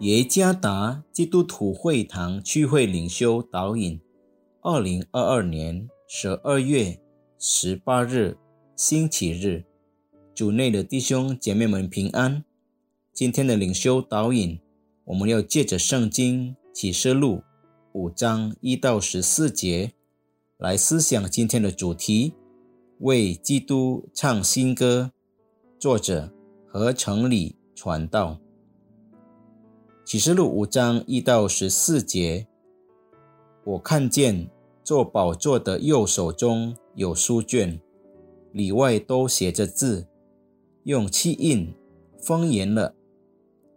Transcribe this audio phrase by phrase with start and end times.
[0.00, 4.00] 耶加达基督徒会堂聚会领袖导引，
[4.62, 7.00] 二零二二年十二月
[7.36, 8.38] 十八日
[8.76, 9.64] 星期日，
[10.32, 12.44] 主内的弟兄姐妹们平安。
[13.12, 14.60] 今天的领袖导引，
[15.06, 17.42] 我们要借着圣经启示录
[17.92, 19.90] 五章一到十四节
[20.58, 22.34] 来思想今天的主题：
[23.00, 25.10] 为基督唱新歌。
[25.76, 26.32] 作者
[26.68, 28.38] 何成礼传道。
[30.08, 32.46] 启示录五章一到十四节，
[33.62, 34.48] 我看见
[34.82, 37.78] 做宝座的右手中有书卷，
[38.50, 40.06] 里外都写着字，
[40.84, 41.74] 用漆印
[42.22, 42.94] 封严了。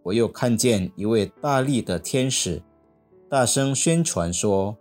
[0.04, 2.64] 我又看见一位大力的天使，
[3.30, 4.78] 大声宣传说：“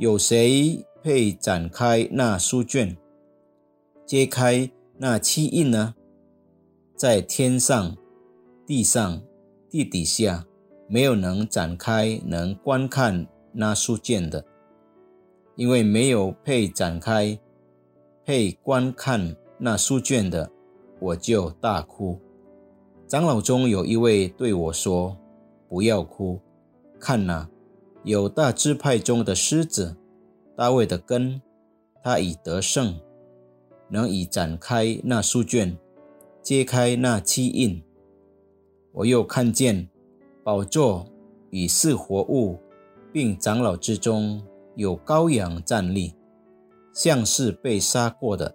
[0.00, 2.96] 有谁配展开那书卷，
[4.04, 5.94] 揭开那漆印呢？
[6.96, 7.96] 在天上、
[8.66, 9.22] 地上、
[9.68, 10.46] 地底下。”
[10.92, 14.44] 没有能展开、能观看那书卷的，
[15.54, 17.38] 因为没有配展开、
[18.24, 20.50] 配观看那书卷的，
[20.98, 22.18] 我就大哭。
[23.06, 25.16] 长老中有一位对我说
[25.70, 26.40] ：“不要哭，
[26.98, 27.48] 看呐，
[28.02, 29.96] 有大支派中的狮子，
[30.56, 31.40] 大卫的根，
[32.02, 32.98] 他已得胜，
[33.88, 35.78] 能以展开那书卷，
[36.42, 37.80] 揭开那七印。”
[38.90, 39.88] 我又看见。
[40.42, 41.06] 宝座
[41.50, 42.58] 与四活物，
[43.12, 44.42] 并长老之中
[44.74, 46.14] 有羔羊站立，
[46.94, 48.54] 像是被杀过的，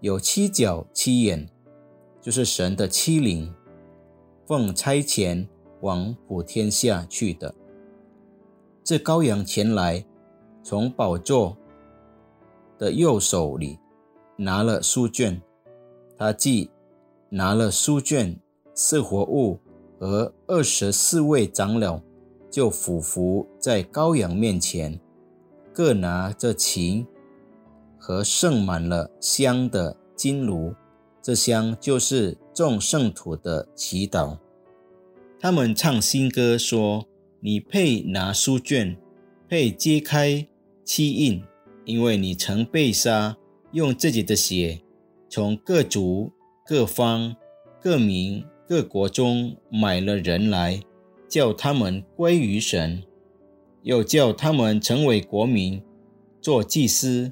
[0.00, 1.48] 有七角七眼，
[2.20, 3.52] 就是神的七灵，
[4.46, 5.48] 奉差遣
[5.80, 7.52] 往普天下去的。
[8.84, 10.04] 这羔羊前来，
[10.62, 11.56] 从宝座
[12.78, 13.80] 的右手里
[14.36, 15.42] 拿了书卷，
[16.16, 16.70] 他既
[17.30, 18.38] 拿了书卷，
[18.74, 19.58] 四活物。
[20.00, 22.00] 而二十四位长老
[22.50, 24.98] 就俯伏在羔羊面前，
[25.74, 27.06] 各拿着琴
[27.98, 30.74] 和盛满了香的金炉，
[31.20, 34.38] 这香就是众圣徒的祈祷。
[35.38, 37.06] 他们唱新歌说
[37.40, 38.96] ：“你配拿书卷，
[39.48, 40.48] 配揭开
[40.82, 41.44] 七印，
[41.84, 43.36] 因为你曾被杀，
[43.72, 44.80] 用自己的血
[45.28, 46.32] 从各族、
[46.64, 47.36] 各方、
[47.82, 50.80] 各民。”各国中买了人来，
[51.28, 53.02] 叫他们归于神，
[53.82, 55.82] 又叫他们成为国民，
[56.40, 57.28] 做祭司，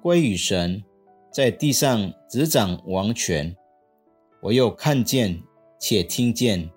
[0.00, 0.84] 归于神，
[1.32, 3.56] 在地上执掌王权。
[4.40, 5.42] 我又看见
[5.80, 6.70] 且听见，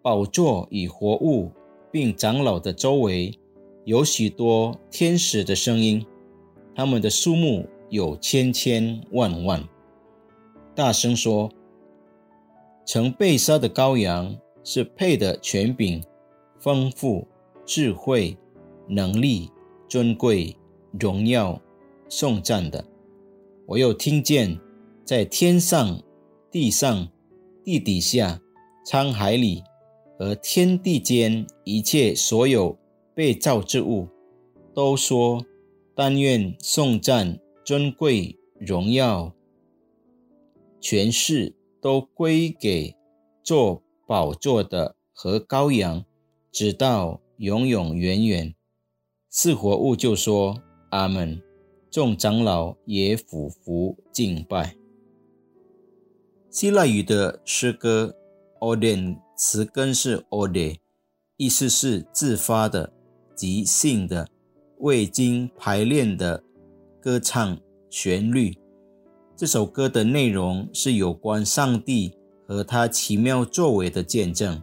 [0.00, 1.50] 宝座与活物，
[1.92, 3.38] 并长老的周围，
[3.84, 6.02] 有许多天使的声音，
[6.74, 9.62] 他们的数目有千千万万，
[10.74, 11.50] 大声说。
[12.92, 16.02] 曾被杀的羔羊是配的权柄、
[16.58, 17.24] 丰富、
[17.64, 18.36] 智慧、
[18.88, 19.48] 能力、
[19.88, 20.56] 尊贵、
[20.98, 21.62] 荣耀、
[22.08, 22.84] 颂赞的。
[23.64, 24.58] 我又听见，
[25.04, 26.02] 在天上、
[26.50, 27.06] 地上、
[27.62, 28.40] 地底下、
[28.84, 29.62] 沧海里
[30.18, 32.76] 和天地间一切所有
[33.14, 34.08] 被造之物，
[34.74, 35.46] 都说：
[35.94, 39.32] 但愿颂赞、尊贵、荣耀、
[40.80, 41.54] 权势。
[41.80, 42.94] 都归给
[43.42, 46.04] 做宝座的和羔羊，
[46.52, 48.54] 直到永永远远。
[49.28, 51.42] 四活物就说：“阿门。”
[51.90, 54.76] 众长老也俯伏敬拜。
[56.48, 58.14] 希腊语的诗歌
[58.60, 60.76] o d e n 词根是 “ode”，
[61.36, 62.92] 意思是自发的、
[63.34, 64.28] 即兴的、
[64.78, 66.44] 未经排练的
[67.00, 68.56] 歌唱旋律。
[69.40, 72.14] 这首歌的内容是有关上帝
[72.46, 74.62] 和他奇妙作为的见证。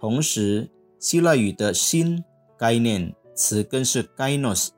[0.00, 2.24] 同时，希腊语的新
[2.56, 4.70] 概念词根是 “gynos”，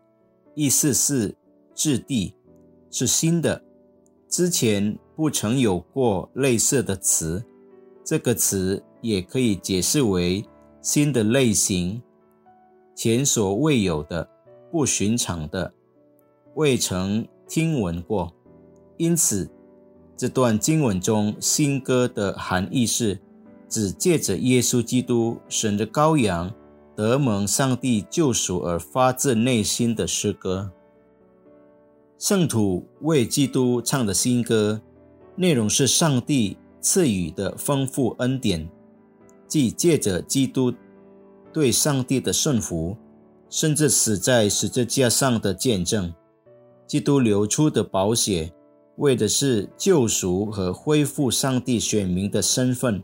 [0.56, 1.36] 意思是
[1.76, 2.34] 质地，
[2.90, 3.62] 是新的，
[4.28, 7.40] 之前不曾有过类似的词。
[8.04, 10.44] 这个词也可以解释为
[10.82, 12.02] 新的类型，
[12.96, 14.28] 前所未有的、
[14.72, 15.72] 不寻常的、
[16.56, 18.34] 未曾听闻过。
[19.00, 19.48] 因此，
[20.14, 23.18] 这段经文中新歌的含义是，
[23.66, 26.52] 只借着耶稣基督神的羔羊
[26.94, 30.70] 得蒙上帝救赎而发自内心的诗歌。
[32.18, 34.82] 圣徒为基督唱的新歌，
[35.34, 38.68] 内容是上帝赐予的丰富恩典，
[39.48, 40.74] 即借着基督
[41.54, 42.94] 对上帝的顺服，
[43.48, 46.12] 甚至死在十字架上的见证，
[46.86, 48.52] 基督流出的宝血。
[49.00, 53.02] 为的是救赎和恢复上帝选民的身份，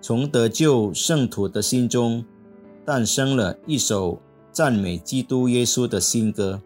[0.00, 2.24] 从得救圣徒的心中
[2.84, 4.22] 诞生了一首
[4.52, 6.62] 赞美基督耶稣的新歌。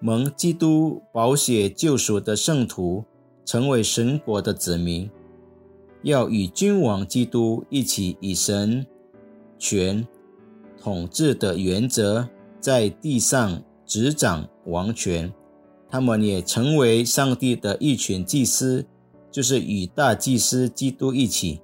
[0.00, 3.04] 蒙基督宝血救赎的圣徒，
[3.44, 5.10] 成为神国的子民，
[6.02, 8.86] 要与君王基督一起以神
[9.58, 10.06] 权
[10.80, 12.26] 统治的原则，
[12.58, 15.30] 在地上执掌王权。
[15.90, 18.84] 他们也成为上帝的一群祭司，
[19.30, 21.60] 就是与大祭司基督一起，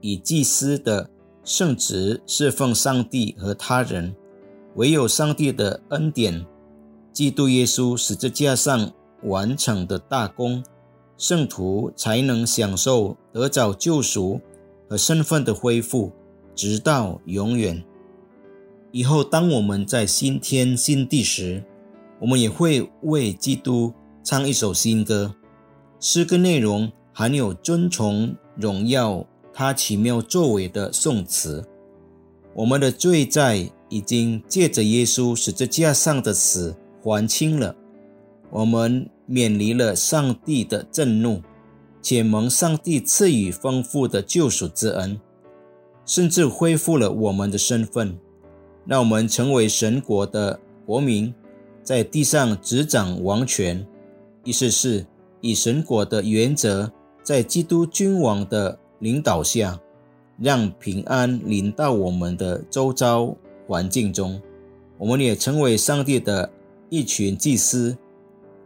[0.00, 1.10] 以祭司的
[1.44, 4.14] 圣职侍奉上帝和他人。
[4.74, 6.46] 唯有上帝的恩典，
[7.12, 8.92] 基督耶稣十字架上
[9.24, 10.62] 完成的大功，
[11.16, 14.40] 圣徒才能享受得着救赎
[14.88, 16.12] 和身份的恢复，
[16.54, 17.82] 直到永远。
[18.92, 21.64] 以后，当我们在新天新地时，
[22.20, 23.92] 我们也会为基督
[24.24, 25.34] 唱一首新歌，
[26.00, 31.64] 诗歌内容含有尊崇、荣耀他奇妙作为的颂词。
[32.54, 37.76] 我们的罪债已经借着耶稣十字架上的死还清了，
[38.50, 41.40] 我们免离了上帝的震怒，
[42.02, 45.20] 且蒙上帝赐予丰富的救赎之恩，
[46.04, 48.18] 甚至恢复了我们的身份，
[48.84, 51.32] 让我们成为神国的国民。
[51.88, 53.86] 在地上执掌王权，
[54.44, 55.06] 意思是
[55.40, 56.92] 以神国的原则，
[57.22, 59.80] 在基督君王的领导下，
[60.38, 63.34] 让平安临到我们的周遭
[63.66, 64.38] 环境中。
[64.98, 66.50] 我们也成为上帝的
[66.90, 67.96] 一群祭司，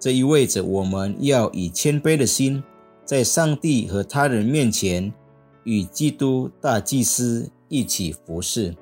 [0.01, 2.61] 这意味着我们要以谦卑的心，
[3.05, 5.15] 在上帝和他人面前，
[5.63, 8.75] 与基督大祭司一起服侍。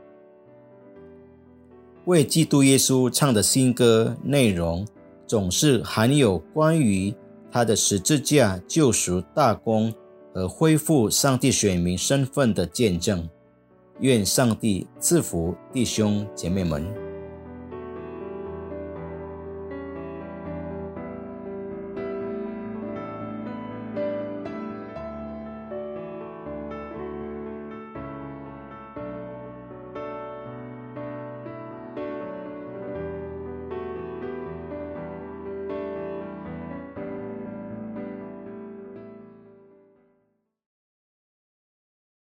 [2.06, 4.86] 为基督耶稣唱的新歌内容，
[5.26, 7.14] 总是含有关于
[7.50, 9.92] 他的十字架救赎大功
[10.34, 13.28] 和恢复上帝选民身份的见证。
[14.00, 16.99] 愿上帝赐福弟兄姐妹们。